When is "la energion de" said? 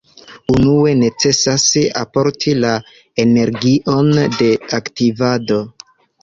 2.63-4.49